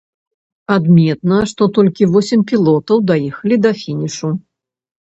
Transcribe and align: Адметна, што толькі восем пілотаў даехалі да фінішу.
Адметна, 0.75 1.37
што 1.53 1.67
толькі 1.77 2.09
восем 2.17 2.41
пілотаў 2.53 2.97
даехалі 3.13 3.55
да 3.69 3.79
фінішу. 3.85 4.35